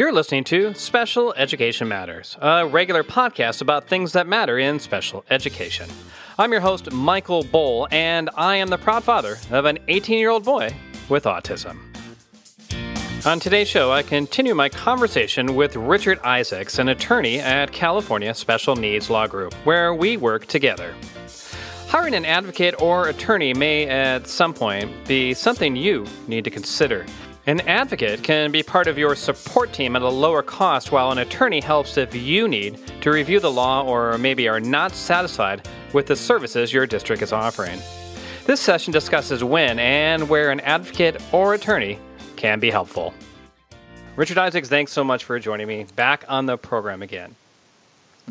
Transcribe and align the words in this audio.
You're 0.00 0.12
listening 0.14 0.44
to 0.44 0.72
Special 0.72 1.34
Education 1.34 1.86
Matters, 1.86 2.38
a 2.40 2.66
regular 2.66 3.04
podcast 3.04 3.60
about 3.60 3.86
things 3.86 4.14
that 4.14 4.26
matter 4.26 4.58
in 4.58 4.78
special 4.78 5.26
education. 5.28 5.90
I'm 6.38 6.52
your 6.52 6.62
host, 6.62 6.90
Michael 6.90 7.44
Bohl, 7.44 7.86
and 7.92 8.30
I 8.34 8.56
am 8.56 8.68
the 8.68 8.78
proud 8.78 9.04
father 9.04 9.36
of 9.50 9.66
an 9.66 9.78
18 9.88 10.18
year 10.18 10.30
old 10.30 10.42
boy 10.42 10.74
with 11.10 11.24
autism. 11.24 11.80
On 13.26 13.38
today's 13.38 13.68
show, 13.68 13.92
I 13.92 14.02
continue 14.02 14.54
my 14.54 14.70
conversation 14.70 15.54
with 15.54 15.76
Richard 15.76 16.18
Isaacs, 16.20 16.78
an 16.78 16.88
attorney 16.88 17.38
at 17.38 17.70
California 17.70 18.32
Special 18.32 18.76
Needs 18.76 19.10
Law 19.10 19.26
Group, 19.26 19.52
where 19.66 19.92
we 19.92 20.16
work 20.16 20.46
together. 20.46 20.94
Hiring 21.88 22.14
an 22.14 22.24
advocate 22.24 22.80
or 22.80 23.08
attorney 23.08 23.52
may, 23.52 23.86
at 23.86 24.26
some 24.26 24.54
point, 24.54 25.06
be 25.06 25.34
something 25.34 25.76
you 25.76 26.06
need 26.26 26.44
to 26.44 26.50
consider. 26.50 27.04
An 27.46 27.60
advocate 27.62 28.22
can 28.22 28.52
be 28.52 28.62
part 28.62 28.86
of 28.86 28.98
your 28.98 29.16
support 29.16 29.72
team 29.72 29.96
at 29.96 30.02
a 30.02 30.08
lower 30.08 30.42
cost, 30.42 30.92
while 30.92 31.10
an 31.10 31.18
attorney 31.18 31.60
helps 31.60 31.96
if 31.96 32.14
you 32.14 32.46
need 32.46 32.78
to 33.00 33.10
review 33.10 33.40
the 33.40 33.50
law 33.50 33.82
or 33.82 34.18
maybe 34.18 34.46
are 34.46 34.60
not 34.60 34.92
satisfied 34.92 35.66
with 35.94 36.06
the 36.06 36.14
services 36.14 36.70
your 36.70 36.86
district 36.86 37.22
is 37.22 37.32
offering. 37.32 37.80
This 38.44 38.60
session 38.60 38.92
discusses 38.92 39.42
when 39.42 39.78
and 39.78 40.28
where 40.28 40.50
an 40.50 40.60
advocate 40.60 41.22
or 41.32 41.54
attorney 41.54 41.98
can 42.36 42.60
be 42.60 42.70
helpful. 42.70 43.14
Richard 44.16 44.36
Isaacs, 44.36 44.68
thanks 44.68 44.92
so 44.92 45.02
much 45.02 45.24
for 45.24 45.38
joining 45.38 45.66
me 45.66 45.86
back 45.96 46.26
on 46.28 46.44
the 46.44 46.58
program 46.58 47.00
again. 47.00 47.36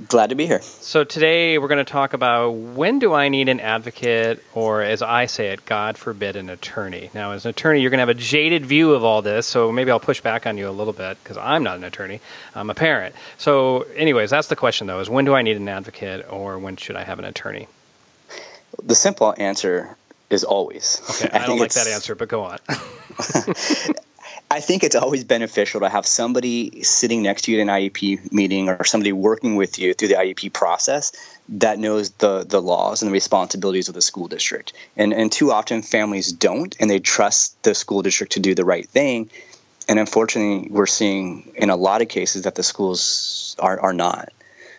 Glad 0.08 0.30
to 0.30 0.36
be 0.36 0.46
here. 0.46 0.62
So 0.62 1.04
today 1.04 1.58
we're 1.58 1.68
going 1.68 1.84
to 1.84 1.92
talk 1.92 2.14
about 2.14 2.52
when 2.52 3.00
do 3.00 3.14
I 3.14 3.28
need 3.28 3.50
an 3.50 3.60
advocate, 3.60 4.44
or 4.54 4.82
as 4.82 5.02
I 5.02 5.26
say 5.26 5.48
it, 5.48 5.66
God 5.66 5.98
forbid, 5.98 6.36
an 6.36 6.50
attorney. 6.50 7.10
Now, 7.14 7.32
as 7.32 7.46
an 7.46 7.50
attorney, 7.50 7.82
you're 7.82 7.90
going 7.90 7.98
to 7.98 8.02
have 8.02 8.10
a 8.10 8.14
jaded 8.14 8.66
view 8.66 8.94
of 8.94 9.04
all 9.04 9.22
this, 9.22 9.46
so 9.46 9.72
maybe 9.72 9.92
I'll 9.92 10.00
push 10.00 10.22
back 10.22 10.48
on 10.48 10.58
you 10.58 10.70
a 10.70 10.72
little 10.72 10.94
bit 10.94 11.22
because 11.22 11.38
I'm 11.38 11.64
not 11.64 11.78
an 11.78 11.84
attorney. 11.84 12.22
I'm 12.56 12.70
a 12.70 12.76
parent. 12.76 13.14
So, 13.38 13.82
anyways, 13.96 14.30
that's 14.30 14.48
the 14.48 14.56
question 14.56 14.88
though: 14.88 15.00
is 15.00 15.10
when 15.10 15.26
do 15.26 15.34
I 15.34 15.42
need 15.42 15.58
an 15.58 15.68
advocate, 15.68 16.26
or 16.30 16.58
when 16.60 16.78
should 16.78 16.96
I 16.96 17.04
have 17.04 17.20
an 17.20 17.26
attorney? 17.26 17.68
The 18.82 18.96
simple 18.96 19.34
answer 19.38 19.98
is 20.30 20.44
always. 20.44 21.02
Okay, 21.10 21.38
I, 21.38 21.44
I 21.44 21.48
don't 21.48 21.60
like 21.60 21.74
that 21.74 21.88
answer, 21.88 22.16
but 22.16 22.30
go 22.30 22.44
on. 22.44 22.60
I 24.52 24.62
think 24.62 24.84
it's 24.84 24.96
always 24.96 25.24
beneficial 25.24 25.82
to 25.82 25.90
have 25.90 26.08
somebody 26.08 26.82
sitting 26.82 27.22
next 27.22 27.44
to 27.44 27.52
you 27.52 27.60
at 27.60 27.62
an 27.62 27.68
IEP 27.68 28.32
meeting 28.32 28.68
or 28.68 28.84
somebody 28.84 29.12
working 29.12 29.56
with 29.56 29.78
you 29.78 29.94
through 29.94 30.08
the 30.08 30.16
IEP 30.16 30.54
process 30.54 31.12
that 31.50 31.78
knows 31.78 32.10
the 32.12 32.44
the 32.44 32.60
laws 32.62 33.02
and 33.02 33.10
the 33.10 33.14
responsibilities 33.14 33.90
of 33.90 33.94
the 33.94 34.02
school 34.02 34.28
district. 34.28 34.74
And 34.98 35.14
and 35.14 35.32
too 35.32 35.52
often 35.52 35.84
families 35.84 36.32
don't 36.32 36.76
and 36.80 36.90
they 36.90 37.00
trust 37.00 37.62
the 37.62 37.76
school 37.76 38.02
district 38.02 38.34
to 38.34 38.40
do 38.40 38.56
the 38.56 38.66
right 38.66 38.88
thing. 38.88 39.30
And 39.88 40.00
unfortunately, 40.00 40.70
we're 40.72 40.88
seeing 40.88 41.52
in 41.56 41.70
a 41.70 41.76
lot 41.76 42.02
of 42.02 42.10
cases 42.10 42.44
that 42.44 42.56
the 42.56 42.64
schools 42.64 43.56
are, 43.60 43.80
are 43.80 43.94
not. 43.94 44.30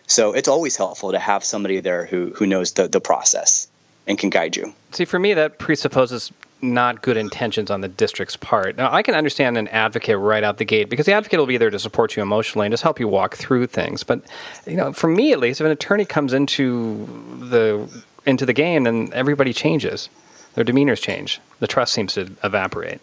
So 0.07 0.33
it's 0.33 0.47
always 0.49 0.75
helpful 0.75 1.11
to 1.11 1.19
have 1.19 1.45
somebody 1.45 1.79
there 1.79 2.05
who 2.05 2.31
who 2.35 2.45
knows 2.45 2.73
the, 2.73 2.89
the 2.89 2.99
process 2.99 3.67
and 4.05 4.17
can 4.17 4.29
guide 4.29 4.57
you. 4.57 4.73
See, 4.91 5.05
for 5.05 5.19
me, 5.19 5.33
that 5.33 5.59
presupposes 5.59 6.33
not 6.61 7.01
good 7.01 7.17
intentions 7.17 7.71
on 7.71 7.81
the 7.81 7.87
district's 7.87 8.35
part. 8.35 8.77
Now, 8.77 8.91
I 8.91 9.01
can 9.01 9.15
understand 9.15 9.57
an 9.57 9.67
advocate 9.69 10.17
right 10.17 10.43
out 10.43 10.57
the 10.57 10.65
gate 10.65 10.89
because 10.89 11.05
the 11.05 11.13
advocate 11.13 11.39
will 11.39 11.47
be 11.47 11.57
there 11.57 11.69
to 11.69 11.79
support 11.79 12.15
you 12.15 12.21
emotionally 12.23 12.67
and 12.67 12.73
just 12.73 12.83
help 12.83 12.99
you 12.99 13.07
walk 13.07 13.35
through 13.35 13.67
things. 13.67 14.03
But 14.03 14.21
you 14.65 14.75
know, 14.75 14.93
for 14.93 15.07
me 15.07 15.31
at 15.31 15.39
least, 15.39 15.61
if 15.61 15.65
an 15.65 15.71
attorney 15.71 16.05
comes 16.05 16.33
into 16.33 17.05
the 17.39 17.87
into 18.25 18.45
the 18.45 18.53
game, 18.53 18.83
then 18.83 19.09
everybody 19.13 19.53
changes. 19.53 20.09
Their 20.53 20.65
demeanors 20.65 21.01
change. 21.01 21.39
The 21.59 21.67
trust 21.67 21.93
seems 21.93 22.13
to 22.13 22.31
evaporate. 22.43 22.99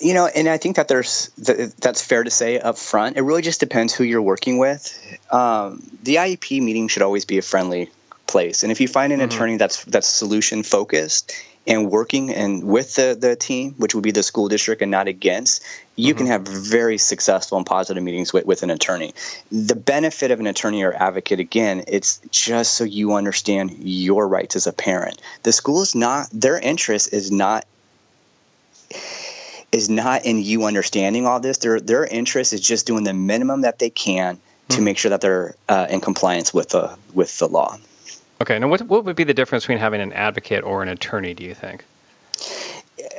You 0.00 0.14
know, 0.14 0.26
and 0.26 0.48
I 0.48 0.58
think 0.58 0.76
that 0.76 0.88
there's 0.88 1.30
that's 1.36 2.02
fair 2.02 2.22
to 2.22 2.30
say 2.30 2.58
up 2.60 2.78
front. 2.78 3.16
It 3.16 3.22
really 3.22 3.42
just 3.42 3.60
depends 3.60 3.92
who 3.92 4.04
you're 4.04 4.22
working 4.22 4.58
with. 4.58 5.18
Um, 5.30 5.82
the 6.02 6.16
IEP 6.16 6.62
meeting 6.62 6.88
should 6.88 7.02
always 7.02 7.24
be 7.24 7.38
a 7.38 7.42
friendly 7.42 7.90
place, 8.26 8.62
and 8.62 8.72
if 8.72 8.80
you 8.80 8.88
find 8.88 9.12
an 9.12 9.20
mm-hmm. 9.20 9.28
attorney 9.28 9.56
that's 9.56 9.84
that's 9.84 10.08
solution 10.08 10.62
focused 10.62 11.32
and 11.66 11.90
working 11.90 12.34
and 12.34 12.64
with 12.64 12.96
the, 12.96 13.16
the 13.18 13.36
team, 13.36 13.74
which 13.78 13.94
would 13.94 14.02
be 14.02 14.10
the 14.10 14.22
school 14.22 14.48
district 14.48 14.82
and 14.82 14.90
not 14.90 15.06
against, 15.06 15.62
you 15.94 16.12
mm-hmm. 16.12 16.18
can 16.18 16.26
have 16.26 16.42
very 16.42 16.98
successful 16.98 17.56
and 17.56 17.66
positive 17.66 18.02
meetings 18.02 18.32
with, 18.32 18.46
with 18.46 18.62
an 18.62 18.70
attorney. 18.70 19.14
The 19.52 19.76
benefit 19.76 20.30
of 20.30 20.40
an 20.40 20.46
attorney 20.46 20.82
or 20.82 20.92
advocate, 20.92 21.38
again, 21.38 21.84
it's 21.86 22.20
just 22.30 22.74
so 22.74 22.84
you 22.84 23.14
understand 23.14 23.76
your 23.78 24.26
rights 24.26 24.56
as 24.56 24.66
a 24.66 24.72
parent. 24.72 25.20
The 25.44 25.52
school 25.52 25.82
is 25.82 25.94
not, 25.94 26.28
their 26.32 26.58
interest 26.58 27.12
is 27.12 27.30
not 27.30 27.64
is 29.70 29.88
not 29.88 30.26
in 30.26 30.38
you 30.38 30.64
understanding 30.64 31.26
all 31.26 31.40
this. 31.40 31.56
Their 31.56 31.80
their 31.80 32.04
interest 32.04 32.52
is 32.52 32.60
just 32.60 32.86
doing 32.86 33.04
the 33.04 33.14
minimum 33.14 33.62
that 33.62 33.78
they 33.78 33.88
can 33.88 34.36
to 34.68 34.74
mm-hmm. 34.74 34.84
make 34.84 34.98
sure 34.98 35.08
that 35.08 35.22
they're 35.22 35.54
uh, 35.66 35.86
in 35.88 36.02
compliance 36.02 36.52
with 36.52 36.68
the 36.68 36.94
with 37.14 37.38
the 37.38 37.48
law. 37.48 37.78
Okay. 38.42 38.58
Now, 38.58 38.66
what, 38.66 38.82
what 38.82 39.04
would 39.04 39.14
be 39.14 39.22
the 39.22 39.34
difference 39.34 39.62
between 39.64 39.78
having 39.78 40.00
an 40.00 40.12
advocate 40.12 40.64
or 40.64 40.82
an 40.82 40.88
attorney, 40.88 41.32
do 41.32 41.44
you 41.44 41.54
think? 41.54 41.84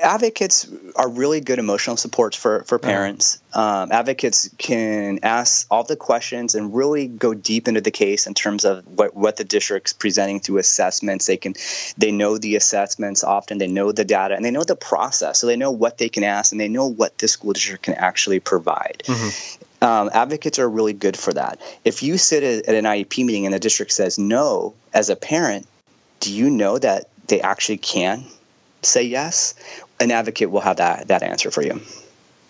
advocates 0.01 0.67
are 0.95 1.09
really 1.09 1.39
good 1.39 1.59
emotional 1.59 1.97
supports 1.97 2.35
for, 2.35 2.63
for 2.63 2.77
parents. 2.77 3.41
Um, 3.53 3.91
advocates 3.91 4.49
can 4.57 5.19
ask 5.23 5.65
all 5.71 5.83
the 5.83 5.95
questions 5.95 6.55
and 6.55 6.75
really 6.75 7.07
go 7.07 7.33
deep 7.33 7.67
into 7.67 7.81
the 7.81 7.91
case 7.91 8.27
in 8.27 8.33
terms 8.33 8.65
of 8.65 8.85
what, 8.87 9.15
what 9.15 9.37
the 9.37 9.43
district's 9.43 9.93
presenting 9.93 10.39
through 10.39 10.57
assessments. 10.57 11.25
They 11.25 11.37
can 11.37 11.55
they 11.97 12.11
know 12.11 12.37
the 12.37 12.55
assessments 12.55 13.23
often, 13.23 13.57
they 13.57 13.67
know 13.67 13.91
the 13.91 14.05
data, 14.05 14.35
and 14.35 14.43
they 14.43 14.51
know 14.51 14.63
the 14.63 14.75
process. 14.75 15.39
So 15.39 15.47
they 15.47 15.55
know 15.55 15.71
what 15.71 15.97
they 15.97 16.09
can 16.09 16.23
ask 16.23 16.51
and 16.51 16.59
they 16.59 16.69
know 16.69 16.87
what 16.87 17.17
the 17.17 17.27
school 17.27 17.53
district 17.53 17.83
can 17.83 17.95
actually 17.95 18.39
provide. 18.39 19.03
Mm-hmm. 19.05 19.62
Um, 19.83 20.09
advocates 20.13 20.59
are 20.59 20.69
really 20.69 20.93
good 20.93 21.17
for 21.17 21.33
that. 21.33 21.59
If 21.83 22.03
you 22.03 22.17
sit 22.17 22.41
at, 22.41 22.73
an 22.73 22.85
IEP 22.85 23.25
meeting 23.25 23.45
and 23.45 23.53
the 23.53 23.59
district 23.59 23.91
says 23.91 24.17
no, 24.17 24.73
as 24.93 25.09
a 25.09 25.15
parent, 25.17 25.67
do 26.21 26.33
you 26.33 26.49
know 26.49 26.77
that 26.77 27.09
they 27.27 27.41
actually 27.41 27.79
can 27.79 28.23
say 28.81 29.03
yes? 29.03 29.55
An 29.99 30.09
advocate 30.09 30.49
will 30.49 30.61
have 30.61 30.77
that 30.77 31.09
that 31.09 31.21
answer 31.21 31.51
for 31.51 31.61
you. 31.61 31.81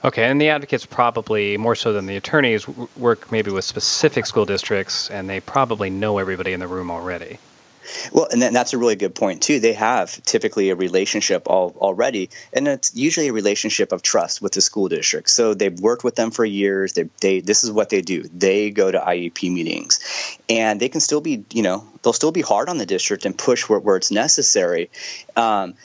Okay, 0.06 0.26
and 0.26 0.40
the 0.40 0.50
advocates 0.50 0.86
probably 0.86 1.58
more 1.58 1.76
so 1.76 1.92
than 1.92 2.06
the 2.06 2.18
attorneys 2.18 2.68
work 2.96 3.32
maybe 3.32 3.50
with 3.50 3.66
specific 3.66 4.28
school 4.28 4.46
districts, 4.46 5.10
and 5.10 5.28
they 5.28 5.40
probably 5.40 5.90
know 5.90 6.20
everybody 6.20 6.54
in 6.54 6.60
the 6.60 6.68
room 6.68 6.92
already. 6.92 7.40
Well, 8.12 8.28
and 8.32 8.42
then 8.42 8.54
that's 8.54 8.74
a 8.74 8.78
really 8.78 8.96
good 8.96 9.16
point 9.16 9.42
too. 9.42 9.60
They 9.60 9.74
have 9.74 10.22
typically 10.24 10.70
a 10.70 10.76
relationship 10.76 11.44
all, 11.48 11.76
already, 11.78 12.30
and 12.52 12.68
it's 12.68 12.96
usually 12.96 13.28
a 13.28 13.34
relationship 13.34 13.92
of 13.92 14.02
trust 14.02 14.42
with 14.42 14.54
the 14.54 14.62
school 14.62 14.88
district. 14.88 15.30
So 15.30 15.54
they've 15.54 15.80
worked 15.80 16.04
with 16.04 16.16
them 16.16 16.32
for 16.32 16.46
years. 16.46 16.94
They, 16.94 17.10
they 17.22 17.40
this 17.42 17.64
is 17.64 17.72
what 17.72 17.90
they 17.90 18.02
do. 18.02 18.24
They 18.24 18.72
go 18.72 18.92
to 18.92 19.00
IEP 19.00 19.52
meetings, 19.52 20.00
and 20.50 20.80
they 20.80 20.90
can 20.90 21.02
still 21.02 21.22
be, 21.22 21.44
you 21.52 21.64
know, 21.64 21.86
they'll 22.02 22.14
still 22.14 22.32
be 22.32 22.42
hard 22.42 22.70
on 22.70 22.78
the 22.78 22.86
district 22.86 23.26
and 23.26 23.38
push 23.38 23.68
where, 23.68 23.80
where 23.80 23.96
it's 23.96 24.12
necessary. 24.12 24.90
Um, 25.36 25.76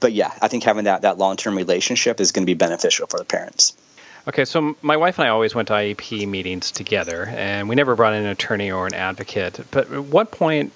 but 0.00 0.12
yeah, 0.12 0.32
I 0.42 0.48
think 0.48 0.64
having 0.64 0.84
that 0.84 1.02
that 1.02 1.18
long 1.18 1.36
term 1.36 1.56
relationship 1.56 2.20
is 2.20 2.32
going 2.32 2.42
to 2.42 2.46
be 2.46 2.54
beneficial 2.54 3.06
for 3.06 3.18
the 3.18 3.24
parents. 3.24 3.76
Okay, 4.28 4.44
so 4.44 4.74
my 4.82 4.96
wife 4.96 5.18
and 5.18 5.28
I 5.28 5.30
always 5.30 5.54
went 5.54 5.68
to 5.68 5.74
IEP 5.74 6.26
meetings 6.26 6.72
together, 6.72 7.26
and 7.26 7.68
we 7.68 7.76
never 7.76 7.94
brought 7.94 8.12
in 8.12 8.24
an 8.24 8.28
attorney 8.28 8.72
or 8.72 8.86
an 8.86 8.94
advocate. 8.94 9.60
But 9.70 9.92
at 9.92 10.04
what 10.04 10.32
point 10.32 10.72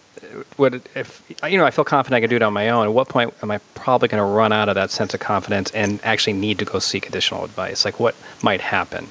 would, 0.57 0.83
if 0.95 1.25
you 1.45 1.59
know, 1.59 1.67
I 1.67 1.73
feel 1.73 1.85
confident 1.85 2.17
I 2.17 2.21
can 2.21 2.31
do 2.31 2.37
it 2.37 2.43
on 2.43 2.53
my 2.53 2.69
own. 2.69 2.87
At 2.87 2.93
what 2.93 3.09
point 3.09 3.35
am 3.43 3.51
I 3.51 3.59
probably 3.75 4.07
going 4.07 4.21
to 4.21 4.25
run 4.25 4.53
out 4.53 4.69
of 4.69 4.77
that 4.77 4.93
sense 4.93 5.15
of 5.15 5.21
confidence 5.21 5.73
and 5.73 5.99
actually 6.05 6.35
need 6.35 6.61
to 6.61 6.65
go 6.65 6.79
seek 6.79 7.09
additional 7.09 7.45
advice? 7.45 7.85
Like, 7.85 7.99
what 7.99 8.15
might 8.41 8.61
happen? 8.61 9.09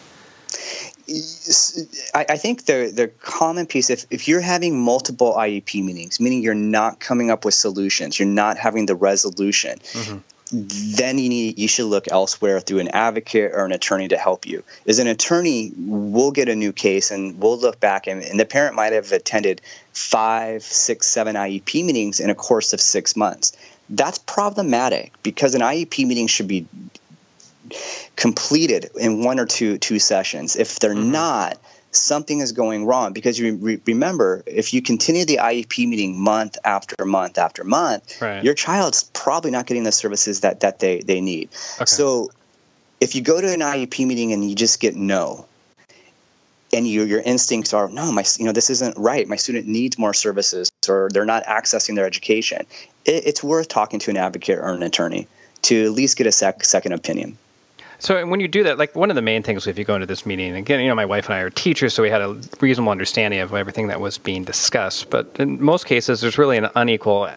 I, 2.14 2.38
think 2.38 2.66
the 2.66 2.92
the 2.96 3.12
common 3.20 3.66
piece, 3.66 3.90
if, 3.90 4.06
if 4.12 4.28
you're 4.28 4.42
having 4.42 4.80
multiple 4.80 5.34
IEP 5.34 5.84
meetings, 5.84 6.20
meaning 6.20 6.44
you're 6.44 6.54
not 6.54 7.00
coming 7.00 7.30
up 7.32 7.44
with 7.44 7.56
solutions, 7.56 8.20
you're 8.20 8.28
not 8.28 8.58
having 8.58 8.86
the 8.86 8.96
resolution, 8.96 9.80
mm-hmm 9.80 10.20
then 10.52 11.20
you 11.20 11.30
need 11.30 11.60
you 11.60 11.68
should 11.68 11.86
look 11.86 12.12
elsewhere 12.12 12.60
through 12.60 12.80
an 12.80 12.88
advocate 12.90 13.52
or 13.54 13.66
an 13.66 13.72
attorney 13.72 14.08
to 14.08 14.18
help 14.18 14.48
you. 14.48 14.64
As 14.88 15.00
an 15.00 15.08
attorney, 15.08 15.72
we'll 15.78 16.32
get 16.32 16.50
a 16.50 16.56
new 16.56 16.74
case 16.74 17.12
and 17.12 17.40
we'll 17.40 17.60
look 17.60 17.80
back 17.80 18.08
and, 18.08 18.24
and 18.24 18.40
the 18.40 18.46
parent 18.46 18.76
might 18.76 18.94
have 18.94 19.12
attended 19.12 19.62
five, 19.94 20.64
six, 20.64 21.08
seven 21.08 21.36
IEP 21.36 21.86
meetings 21.86 22.20
in 22.20 22.30
a 22.30 22.36
course 22.36 22.74
of 22.74 22.82
six 22.82 23.16
months. 23.16 23.56
That's 23.90 24.18
problematic 24.20 25.14
because 25.24 25.56
an 25.56 25.62
IEP 25.62 26.08
meeting 26.08 26.28
should 26.28 26.48
be 26.48 26.66
completed 28.16 28.90
in 29.00 29.24
one 29.24 29.40
or 29.40 29.46
two 29.46 29.78
two 29.78 30.00
sessions. 30.00 30.56
If 30.56 30.80
they're 30.80 30.96
mm-hmm. 30.96 31.12
not, 31.12 31.60
something 31.92 32.40
is 32.40 32.52
going 32.52 32.86
wrong 32.86 33.14
because 33.14 33.40
you 33.40 33.56
re- 33.56 33.82
remember 33.86 34.44
if 34.46 34.74
you 34.74 34.82
continue 34.82 35.26
the 35.26 35.38
IEP 35.38 35.88
meeting 35.88 36.20
month 36.20 36.58
after 36.64 37.06
month 37.06 37.38
after 37.38 37.64
month, 37.64 38.22
right. 38.22 38.44
your 38.44 38.54
child's 38.54 39.04
probably 39.04 39.52
not 39.52 39.66
getting 39.66 39.84
the 39.84 39.92
services 39.92 40.42
that 40.42 40.62
that 40.62 40.80
they 40.80 41.02
they 41.02 41.22
need. 41.22 41.50
Okay. 41.76 41.86
So 41.86 42.30
if 43.02 43.16
you 43.16 43.22
go 43.22 43.40
to 43.40 43.52
an 43.52 43.62
IEP 43.62 44.06
meeting 44.06 44.34
and 44.34 44.48
you 44.48 44.56
just 44.56 44.80
get 44.80 44.96
no, 44.96 45.46
and 46.72 46.88
you, 46.88 47.04
your 47.04 47.22
instincts 47.22 47.74
are 47.74 47.90
no, 47.90 48.12
my 48.12 48.24
you 48.38 48.46
know 48.46 48.52
this 48.52 48.70
isn't 48.70 48.98
right. 48.98 49.28
My 49.28 49.38
student 49.38 49.68
needs 49.68 49.98
more 49.98 50.14
services, 50.14 50.72
or 50.88 51.10
they're 51.12 51.26
not 51.26 51.46
accessing 51.46 51.96
their 51.96 52.06
education. 52.06 52.66
It, 53.06 53.26
it's 53.28 53.44
worth 53.44 53.68
talking 53.68 54.00
to 54.00 54.12
an 54.12 54.18
advocate 54.18 54.60
or 54.60 54.70
an 54.70 54.84
attorney 54.84 55.28
to 55.64 55.86
at 55.86 55.92
least 55.92 56.18
get 56.18 56.28
a 56.28 56.32
sec- 56.32 56.64
second 56.64 56.94
opinion. 56.94 57.38
So 58.00 58.26
when 58.26 58.40
you 58.40 58.48
do 58.48 58.64
that, 58.64 58.78
like 58.78 58.96
one 58.96 59.10
of 59.10 59.16
the 59.16 59.22
main 59.22 59.44
things, 59.44 59.68
if 59.68 59.78
you 59.78 59.84
go 59.84 59.96
into 59.96 60.08
this 60.08 60.26
meeting, 60.26 60.56
again, 60.56 60.80
you 60.80 60.88
know, 60.88 60.96
my 60.96 61.06
wife 61.06 61.26
and 61.26 61.36
I 61.36 61.40
are 61.40 61.50
teachers, 61.50 61.94
so 61.94 62.02
we 62.02 62.10
had 62.10 62.22
a 62.22 62.40
reasonable 62.62 62.92
understanding 62.92 63.42
of 63.42 63.54
everything 63.54 63.88
that 63.88 64.00
was 64.00 64.18
being 64.18 64.46
discussed. 64.46 65.10
But 65.10 65.36
in 65.38 65.62
most 65.62 65.86
cases, 65.86 66.22
there's 66.22 66.38
really 66.38 66.58
an 66.58 66.70
unequal, 66.76 67.30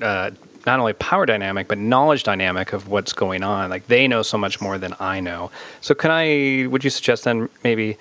uh, 0.00 0.30
not 0.64 0.80
only 0.80 0.94
power 0.94 1.26
dynamic, 1.26 1.68
but 1.68 1.76
knowledge 1.76 2.22
dynamic 2.22 2.72
of 2.72 2.88
what's 2.88 3.12
going 3.12 3.42
on. 3.42 3.68
Like 3.68 3.86
they 3.86 4.08
know 4.08 4.22
so 4.22 4.38
much 4.38 4.62
more 4.62 4.78
than 4.78 4.94
I 4.98 5.20
know. 5.20 5.50
So 5.82 5.94
can 5.94 6.10
I? 6.10 6.66
Would 6.68 6.84
you 6.84 6.90
suggest 6.90 7.24
then 7.24 7.50
maybe? 7.62 7.98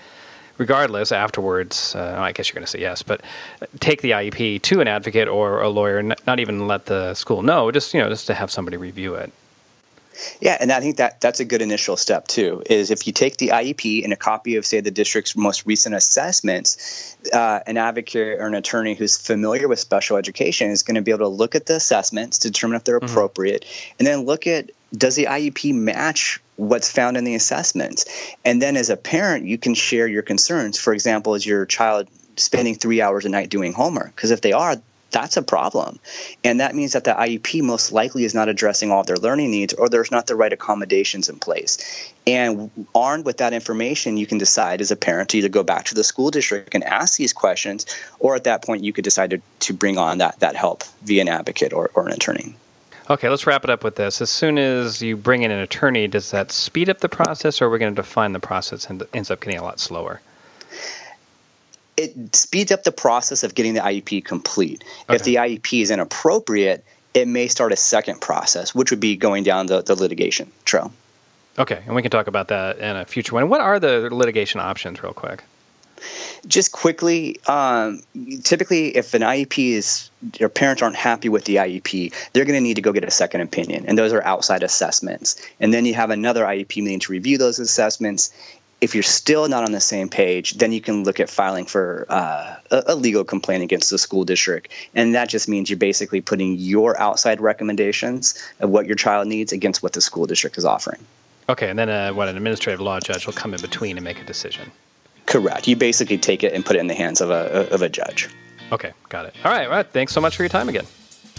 regardless, 0.58 1.12
afterwards, 1.12 1.96
uh, 1.96 2.18
I 2.20 2.34
guess 2.34 2.48
you're 2.48 2.54
going 2.54 2.66
to 2.66 2.70
say 2.70 2.82
yes, 2.82 3.02
but 3.02 3.22
take 3.80 4.04
the 4.04 4.12
IEP 4.12 4.62
to 4.62 4.80
an 4.80 4.88
advocate 4.88 5.28
or 5.28 5.60
a 5.60 5.70
lawyer, 5.70 6.04
not 6.04 6.40
even 6.40 6.68
let 6.68 6.86
the 6.86 7.16
school 7.16 7.42
know, 7.42 7.72
just 7.72 7.96
you 7.96 8.00
know, 8.00 8.10
just 8.10 8.28
to 8.28 8.36
have 8.36 8.52
somebody 8.52 8.78
review 8.78 9.16
it. 9.16 9.34
Yeah, 10.40 10.58
and 10.60 10.72
I 10.72 10.80
think 10.80 10.98
that 10.98 11.22
that's 11.22 11.40
a 11.40 11.46
good 11.46 11.62
initial 11.62 11.98
step 11.98 12.28
too. 12.28 12.64
Is 12.66 12.92
if 12.92 13.08
you 13.08 13.14
take 13.14 13.38
the 13.38 13.50
IEP 13.50 14.04
and 14.04 14.14
a 14.14 14.16
copy 14.16 14.56
of, 14.56 14.66
say, 14.66 14.80
the 14.80 14.92
district's 14.92 15.36
most 15.36 15.66
recent 15.66 15.96
assessments, 15.96 17.18
uh, 17.32 17.60
an 17.66 17.78
advocate 17.78 18.40
or 18.40 18.48
an 18.48 18.56
attorney 18.56 18.96
who's 18.96 19.18
familiar 19.18 19.68
with 19.68 19.80
special 19.80 20.18
education 20.18 20.70
is 20.70 20.84
going 20.84 20.96
to 20.96 21.02
be 21.02 21.12
able 21.12 21.20
to 21.20 21.28
look 21.28 21.56
at 21.56 21.66
the 21.66 21.76
assessments 21.76 22.40
to 22.40 22.52
determine 22.52 22.78
if 22.78 22.84
they're 22.84 23.00
mm-hmm. 23.00 23.12
appropriate, 23.12 23.66
and 24.00 24.08
then 24.08 24.26
look 24.26 24.48
at 24.48 24.72
does 24.94 25.16
the 25.16 25.26
IEP 25.26 25.74
match 25.74 26.42
what's 26.58 26.92
found 26.92 27.18
in 27.18 27.24
the 27.24 27.36
assessments, 27.36 28.06
and 28.44 28.62
then 28.62 28.78
as 28.78 28.90
a 28.90 28.98
parent, 28.98 29.46
you 29.46 29.58
can 29.58 29.74
share 29.74 30.08
your 30.08 30.22
concerns. 30.22 30.78
For 30.78 30.94
example, 30.94 31.36
is 31.36 31.46
your 31.46 31.66
child 31.66 32.08
spending 32.36 32.76
three 32.76 33.02
hours 33.02 33.26
a 33.26 33.30
night 33.30 33.50
doing 33.50 33.74
homework? 33.74 34.16
Because 34.16 34.32
if 34.32 34.42
they 34.42 34.54
are, 34.54 34.76
that's 35.12 35.38
a 35.38 35.42
problem. 35.42 36.00
And 36.44 36.60
that 36.60 36.76
means 36.76 36.94
that 36.94 37.04
the 37.04 37.12
IEP 37.12 37.62
most 37.62 37.92
likely 37.92 38.24
is 38.24 38.34
not 38.34 38.50
addressing 38.50 38.92
all 38.92 39.02
of 39.02 39.08
their 39.08 39.18
learning 39.18 39.52
needs 39.52 39.74
or 39.74 39.90
there's 39.90 40.12
not 40.12 40.28
the 40.28 40.36
right 40.36 40.52
accommodations 40.52 41.30
in 41.30 41.38
place. 41.38 42.12
And 42.26 42.72
armed 42.96 43.26
with 43.26 43.38
that 43.38 43.54
information, 43.54 44.18
you 44.18 44.26
can 44.26 44.38
decide 44.38 44.82
as 44.82 44.92
a 44.92 44.96
parent 44.96 45.30
to 45.30 45.38
either 45.38 45.50
go 45.50 45.64
back 45.64 45.86
to 45.86 45.96
the 45.96 46.04
school 46.04 46.32
district 46.32 46.74
and 46.74 46.84
ask 46.84 47.18
these 47.18 47.34
questions, 47.34 47.86
or 48.20 48.36
at 48.36 48.46
that 48.46 48.64
point, 48.64 48.84
you 48.84 48.94
could 48.94 49.04
decide 49.04 49.32
to, 49.32 49.42
to 49.60 49.74
bring 49.74 49.98
on 49.98 50.20
that, 50.20 50.40
that 50.40 50.56
help 50.56 50.84
via 51.04 51.22
an 51.22 51.28
advocate 51.28 51.74
or, 51.74 51.92
or 51.94 52.08
an 52.08 52.14
attorney. 52.14 52.56
Okay, 53.10 53.28
let's 53.28 53.46
wrap 53.46 53.64
it 53.64 53.70
up 53.70 53.84
with 53.84 53.96
this. 53.96 54.22
As 54.22 54.30
soon 54.30 54.58
as 54.58 55.02
you 55.02 55.18
bring 55.18 55.44
in 55.44 55.52
an 55.52 55.60
attorney, 55.60 56.08
does 56.08 56.32
that 56.32 56.52
speed 56.52 56.90
up 56.90 57.00
the 57.00 57.10
process, 57.10 57.62
or 57.62 57.66
are 57.66 57.70
we 57.70 57.80
going 57.80 57.94
to 57.94 58.02
define 58.02 58.32
the 58.32 58.40
process 58.40 58.90
and 58.90 59.04
ends 59.14 59.30
up 59.30 59.42
getting 59.42 59.60
a 59.60 59.64
lot 59.64 59.80
slower? 59.80 60.22
It 62.02 62.36
speeds 62.36 62.72
up 62.72 62.84
the 62.84 62.92
process 62.92 63.44
of 63.44 63.56
getting 63.56 63.74
the 63.74 63.82
IEP 63.82 64.26
complete. 64.26 64.84
Okay. 65.04 65.16
If 65.16 65.24
the 65.24 65.36
IEP 65.36 65.82
is 65.82 65.92
inappropriate, 65.92 66.84
it 67.14 67.28
may 67.28 67.48
start 67.48 67.72
a 67.72 67.76
second 67.76 68.22
process, 68.22 68.74
which 68.74 68.92
would 68.92 69.00
be 69.00 69.18
going 69.18 69.44
down 69.44 69.68
the, 69.68 69.82
the 69.82 69.96
litigation 69.96 70.52
trail. 70.66 70.92
Okay, 71.60 71.84
and 71.86 71.96
we 71.96 72.02
can 72.02 72.12
talk 72.12 72.28
about 72.28 72.48
that 72.48 72.80
in 72.80 72.96
a 72.96 73.06
future 73.06 73.36
one. 73.36 73.50
What 73.50 73.62
are 73.62 73.80
the 73.80 74.10
litigation 74.14 74.62
options, 74.62 75.04
real 75.04 75.14
quick? 75.14 75.44
Just 76.48 76.72
quickly, 76.72 77.40
um, 77.46 78.02
typically, 78.44 78.96
if 78.96 79.14
an 79.14 79.22
IEP 79.22 79.74
is 79.74 80.10
your 80.40 80.50
parents 80.50 80.82
aren't 80.82 80.96
happy 80.96 81.30
with 81.30 81.46
the 81.46 81.58
IEP, 81.58 82.14
they're 82.34 82.46
going 82.46 82.58
to 82.58 82.62
need 82.62 82.76
to 82.76 82.82
go 82.82 82.92
get 82.92 83.04
a 83.04 83.12
second 83.12 83.42
opinion, 83.42 83.86
and 83.88 83.98
those 83.98 84.14
are 84.14 84.24
outside 84.24 84.64
assessments. 84.64 85.36
And 85.60 85.74
then 85.74 85.86
you 85.86 85.94
have 85.94 86.10
another 86.10 86.44
IEP 86.46 86.78
meeting 86.78 87.00
to 87.02 87.12
review 87.12 87.38
those 87.38 87.60
assessments 87.60 88.34
if 88.82 88.96
you're 88.96 89.04
still 89.04 89.48
not 89.48 89.64
on 89.64 89.72
the 89.72 89.80
same 89.80 90.10
page, 90.10 90.56
then 90.56 90.72
you 90.72 90.82
can 90.82 91.04
look 91.04 91.20
at 91.20 91.30
filing 91.30 91.66
for 91.66 92.08
uh, 92.10 92.56
a, 92.72 92.96
legal 92.96 93.24
complaint 93.24 93.64
against 93.64 93.92
the 93.92 93.98
school 94.00 94.24
district. 94.24 94.72
And 94.96 95.14
that 95.14 95.30
just 95.30 95.48
means 95.48 95.70
you're 95.70 95.78
basically 95.78 96.20
putting 96.20 96.56
your 96.56 97.00
outside 97.00 97.40
recommendations 97.40 98.42
of 98.60 98.72
what 98.72 98.88
your 98.88 98.96
child 98.96 99.28
needs 99.28 99.54
against 99.54 99.84
what 99.84 99.94
the 99.94 100.02
school 100.02 100.26
district 100.26 100.58
is 100.58 100.66
offering. 100.66 101.00
Okay, 101.48 101.70
and 101.70 101.78
then 101.78 101.90
uh, 101.90 102.12
what 102.12 102.28
an 102.28 102.38
administrative 102.38 102.82
law 102.82 103.00
judge 103.00 103.28
will 103.28 103.34
come 103.34 103.54
in 103.54 103.62
between 103.62 103.98
and 103.98 104.04
make 104.04 104.20
a 104.20 104.26
decision. 104.26 104.72
Correct. 105.28 105.68
You 105.68 105.76
basically 105.76 106.18
take 106.18 106.44
it 106.44 106.54
and 106.54 106.66
put 106.66 106.76
it 106.76 106.80
in 106.80 106.88
the 106.88 106.96
hands 106.96 107.22
of 107.22 107.30
a, 107.30 107.72
of 107.72 107.84
a 107.84 107.90
judge. 107.90 108.30
Okay, 108.72 108.94
got 109.10 109.26
it. 109.26 109.36
All 109.46 109.52
right, 109.52 109.66
all 109.66 109.72
right. 109.72 109.88
Thanks 109.88 110.12
so 110.12 110.22
much 110.22 110.36
for 110.36 110.44
your 110.44 110.50
time 110.50 110.70
again. 110.70 110.86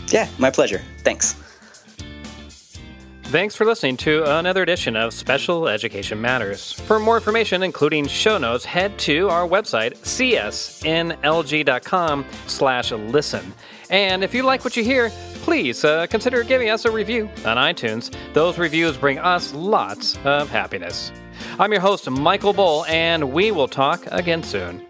Yeah, 0.08 0.28
my 0.38 0.50
pleasure. 0.50 0.80
Thanks. 1.02 1.34
Thanks 3.32 3.56
for 3.56 3.64
listening 3.64 3.96
to 3.96 4.30
another 4.38 4.62
edition 4.62 4.94
of 4.94 5.14
Special 5.14 5.66
Education 5.66 6.20
Matters. 6.20 6.74
For 6.74 7.00
more 7.00 7.16
information, 7.16 7.62
including 7.62 8.06
show 8.06 8.36
notes, 8.36 8.66
head 8.66 8.98
to 8.98 9.30
our 9.30 9.48
website, 9.48 9.96
csnlg.com 10.00 10.84
slash 12.46 12.92
listen. 12.92 13.54
And 13.88 14.22
if 14.22 14.34
you 14.34 14.42
like 14.42 14.64
what 14.64 14.76
you 14.76 14.84
hear, 14.84 15.10
please 15.44 15.82
uh, 15.82 16.06
consider 16.08 16.42
giving 16.42 16.68
us 16.68 16.84
a 16.84 16.90
review 16.90 17.30
on 17.46 17.56
iTunes. 17.56 18.14
Those 18.34 18.58
reviews 18.58 18.98
bring 18.98 19.18
us 19.18 19.54
lots 19.54 20.18
of 20.26 20.50
happiness. 20.50 21.10
I'm 21.58 21.72
your 21.72 21.80
host, 21.80 22.10
Michael 22.10 22.52
Bull, 22.52 22.84
and 22.84 23.32
we 23.32 23.50
will 23.50 23.66
talk 23.66 24.06
again 24.08 24.42
soon. 24.42 24.86